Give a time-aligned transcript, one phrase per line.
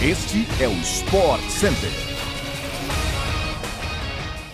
[0.00, 1.90] Este é o Sport Center.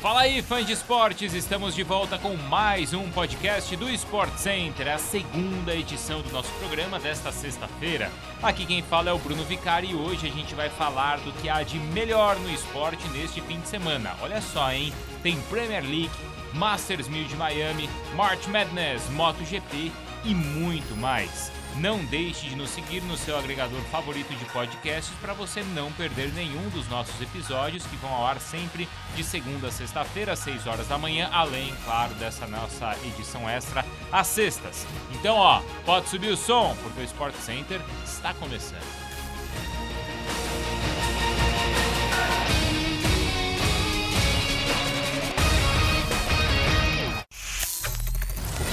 [0.00, 1.34] Fala aí, fãs de esportes!
[1.34, 6.50] Estamos de volta com mais um podcast do Sport Center, a segunda edição do nosso
[6.52, 8.10] programa desta sexta-feira.
[8.42, 11.50] Aqui quem fala é o Bruno Vicari e hoje a gente vai falar do que
[11.50, 14.16] há de melhor no esporte neste fim de semana.
[14.22, 14.94] Olha só, hein?
[15.22, 16.10] Tem Premier League,
[16.54, 19.92] Masters 1000 de Miami, March Madness, MotoGP
[20.24, 21.52] e muito mais.
[21.76, 26.32] Não deixe de nos seguir no seu agregador favorito de podcasts para você não perder
[26.32, 30.68] nenhum dos nossos episódios que vão ao ar sempre de segunda a sexta-feira, às 6
[30.68, 34.86] horas da manhã, além, claro, dessa nossa edição extra às sextas.
[35.14, 39.13] Então, ó, pode subir o som, porque o Sport Center está começando.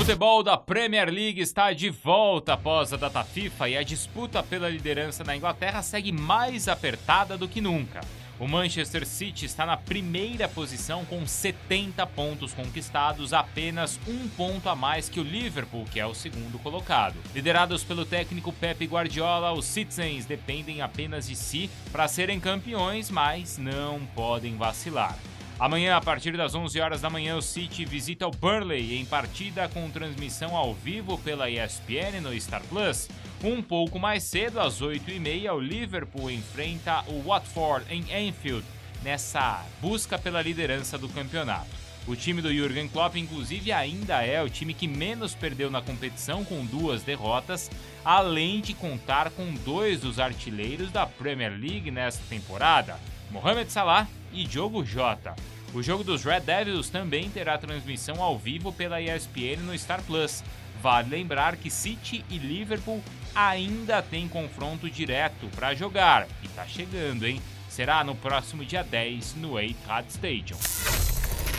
[0.02, 4.68] Futebol da Premier League está de volta após a data FIFA e a disputa pela
[4.68, 8.02] liderança na Inglaterra segue mais apertada do que nunca.
[8.40, 14.75] O Manchester City está na primeira posição com 70 pontos conquistados, apenas um ponto a
[14.75, 17.18] mais que o Liverpool, que é o segundo colocado.
[17.36, 23.59] Liderados pelo técnico Pep Guardiola, os Citizens dependem apenas de si para serem campeões, mas
[23.59, 25.16] não podem vacilar.
[25.62, 29.70] Amanhã, a partir das 11 horas da manhã, o City visita o Burnley em partida
[29.70, 33.08] com transmissão ao vivo pela ESPN no Star Plus.
[33.44, 38.66] Um pouco mais cedo, às 8h30, o Liverpool enfrenta o Watford em Anfield
[39.03, 41.70] nessa busca pela liderança do campeonato.
[42.08, 46.44] O time do Jurgen Klopp, inclusive, ainda é o time que menos perdeu na competição,
[46.44, 47.70] com duas derrotas,
[48.03, 53.00] além de contar com dois dos artilheiros da Premier League nesta temporada,
[53.32, 55.36] Mohamed Salah e Diogo Jota.
[55.74, 60.44] O jogo dos Red Devils também terá transmissão ao vivo pela ESPN no Star Plus.
[60.82, 63.02] Vale lembrar que City e Liverpool
[63.34, 67.42] ainda têm confronto direto para jogar e tá chegando, hein?
[67.70, 70.58] Será no próximo dia 10 no Etihad Stadium.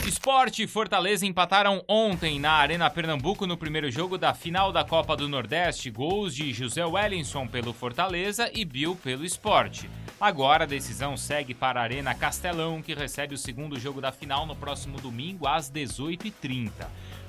[0.07, 5.17] Esporte e Fortaleza empataram ontem na Arena Pernambuco no primeiro jogo da final da Copa
[5.17, 5.91] do Nordeste.
[5.91, 9.89] Gols de José Wellington pelo Fortaleza e Bill pelo Esporte.
[10.23, 14.47] Agora a decisão segue para a Arena Castelão, que recebe o segundo jogo da final
[14.47, 16.71] no próximo domingo às 18h30.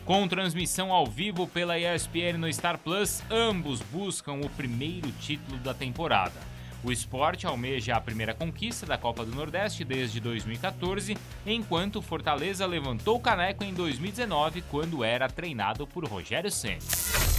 [0.05, 5.73] Com transmissão ao vivo pela ESPN no Star Plus, ambos buscam o primeiro título da
[5.73, 6.39] temporada.
[6.83, 11.17] O esporte almeja a primeira conquista da Copa do Nordeste desde 2014,
[11.47, 17.32] enquanto Fortaleza levantou o caneco em 2019, quando era treinado por Rogério Ceni.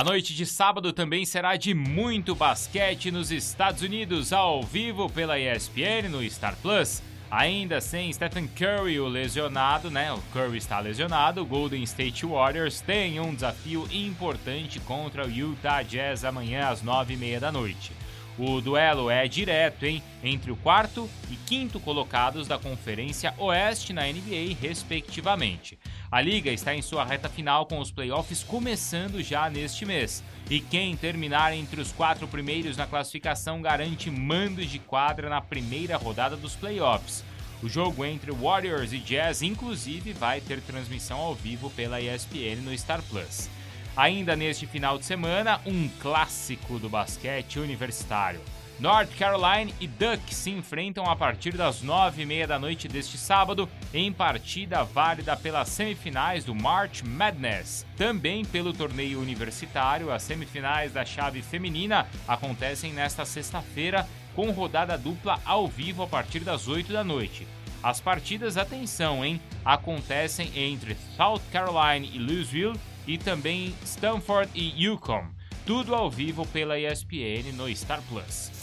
[0.00, 5.38] A noite de sábado também será de muito basquete nos Estados Unidos, ao vivo pela
[5.38, 7.02] ESPN no Star Plus.
[7.30, 10.10] Ainda sem Stephen Curry, o lesionado, né?
[10.10, 11.42] O Curry está lesionado.
[11.42, 17.12] O Golden State Warriors tem um desafio importante contra o Utah Jazz amanhã às nove
[17.12, 17.92] e meia da noite.
[18.38, 20.02] O duelo é direto, hein?
[20.24, 25.78] Entre o quarto e quinto colocados da Conferência Oeste na NBA, respectivamente.
[26.12, 30.24] A liga está em sua reta final com os playoffs começando já neste mês.
[30.50, 35.96] E quem terminar entre os quatro primeiros na classificação garante mandos de quadra na primeira
[35.96, 37.22] rodada dos playoffs.
[37.62, 42.76] O jogo entre Warriors e Jazz, inclusive, vai ter transmissão ao vivo pela ESPN no
[42.76, 43.48] Star Plus.
[43.96, 48.40] Ainda neste final de semana, um clássico do basquete universitário.
[48.80, 53.18] North Carolina e Duck se enfrentam a partir das nove e meia da noite deste
[53.18, 57.84] sábado em partida válida pelas semifinais do March Madness.
[57.94, 65.38] Também pelo torneio universitário, as semifinais da chave feminina acontecem nesta sexta-feira com rodada dupla
[65.44, 67.46] ao vivo a partir das 8 da noite.
[67.82, 69.38] As partidas, atenção, hein?
[69.62, 75.26] Acontecem entre South Carolina e Louisville e também Stanford e Yukon.
[75.66, 78.59] Tudo ao vivo pela ESPN no Star Plus.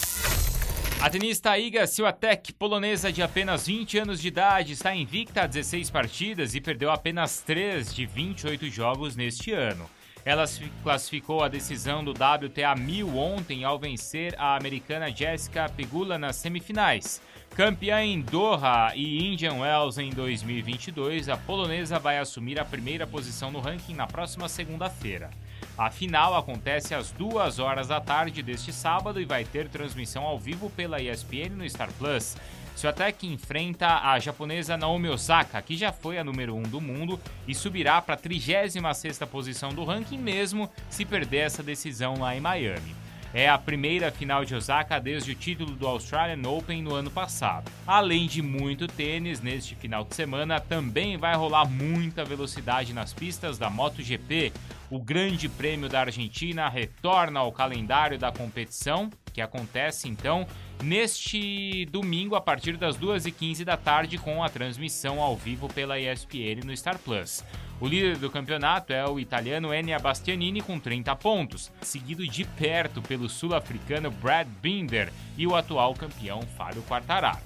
[0.99, 5.91] A tenista Iga Swiatek, polonesa de apenas 20 anos de idade, está invicta a 16
[5.91, 9.87] partidas e perdeu apenas 3 de 28 jogos neste ano.
[10.25, 10.45] Ela
[10.81, 17.21] classificou a decisão do WTA 1000 ontem ao vencer a americana Jessica Pegula nas semifinais.
[17.55, 23.51] Campeã em Doha e Indian Wells em 2022, a polonesa vai assumir a primeira posição
[23.51, 25.29] no ranking na próxima segunda-feira.
[25.77, 30.39] A final acontece às 2 horas da tarde deste sábado e vai ter transmissão ao
[30.39, 32.35] vivo pela ESPN no Star Plus.
[32.75, 37.53] Swiatek enfrenta a japonesa Naomi Osaka, que já foi a número 1 do mundo e
[37.53, 42.95] subirá para a 36ª posição do ranking mesmo se perder essa decisão lá em Miami.
[43.33, 47.69] É a primeira final de Osaka desde o título do Australian Open no ano passado.
[47.85, 53.57] Além de muito tênis, neste final de semana também vai rolar muita velocidade nas pistas
[53.57, 54.53] da MotoGP.
[54.89, 60.47] O Grande Prêmio da Argentina retorna ao calendário da competição que acontece então
[60.81, 66.65] neste domingo a partir das 2h15 da tarde com a transmissão ao vivo pela ESPN
[66.65, 67.43] no Star Plus.
[67.79, 72.99] O líder do campeonato é o italiano Enia Bastianini com 30 pontos, seguido de perto
[72.99, 77.37] pelo sul-africano Brad Binder e o atual campeão Fábio Quartararo.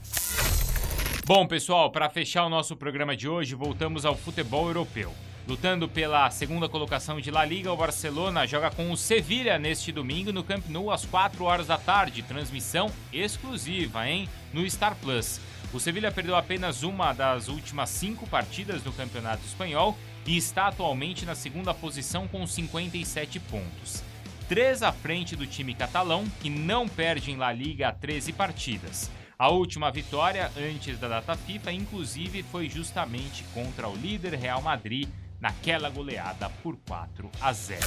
[1.25, 5.13] Bom, pessoal, para fechar o nosso programa de hoje, voltamos ao futebol europeu.
[5.51, 10.31] Lutando pela segunda colocação de La Liga, o Barcelona joga com o Sevilha neste domingo
[10.31, 12.23] no Camp Nou às 4 horas da tarde.
[12.23, 14.29] Transmissão exclusiva, hein?
[14.53, 15.41] No Star Plus.
[15.73, 21.25] O Sevilha perdeu apenas uma das últimas cinco partidas do Campeonato Espanhol e está atualmente
[21.25, 24.01] na segunda posição com 57 pontos.
[24.47, 29.11] Três à frente do time catalão, que não perde em La Liga há 13 partidas.
[29.37, 35.09] A última vitória antes da data FIFA, inclusive, foi justamente contra o líder Real Madrid
[35.41, 37.81] naquela goleada por 4 a 0.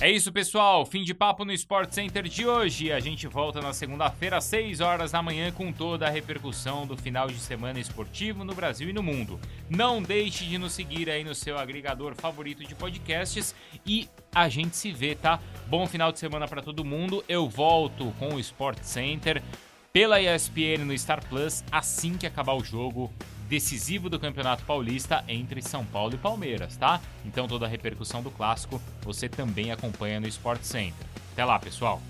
[0.00, 0.86] É isso, pessoal.
[0.86, 2.92] Fim de papo no Sport Center de hoje.
[2.92, 6.96] A gente volta na segunda-feira às 6 horas da manhã com toda a repercussão do
[6.96, 9.40] final de semana esportivo no Brasil e no mundo.
[9.68, 13.52] Não deixe de nos seguir aí no seu agregador favorito de podcasts
[13.84, 15.40] e a gente se vê, tá?
[15.66, 17.24] Bom final de semana para todo mundo.
[17.28, 19.42] Eu volto com o Sport Center
[19.92, 23.12] pela ESPN no Star Plus assim que acabar o jogo
[23.52, 27.02] decisivo do Campeonato Paulista entre São Paulo e Palmeiras, tá?
[27.22, 31.06] Então toda a repercussão do clássico você também acompanha no Sport Center.
[31.34, 32.00] Até lá, pessoal!